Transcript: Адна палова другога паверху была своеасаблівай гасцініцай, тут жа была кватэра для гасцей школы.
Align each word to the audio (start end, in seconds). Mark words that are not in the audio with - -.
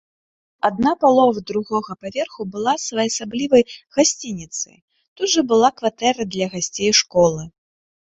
Адна 0.67 0.91
палова 1.01 1.41
другога 1.49 1.91
паверху 2.05 2.41
была 2.55 2.73
своеасаблівай 2.85 3.63
гасцініцай, 3.97 4.77
тут 5.21 5.29
жа 5.35 5.41
была 5.53 5.69
кватэра 5.83 6.27
для 6.37 6.47
гасцей 6.55 6.91
школы. 7.03 7.43